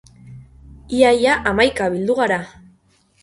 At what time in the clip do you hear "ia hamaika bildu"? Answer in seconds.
1.17-2.15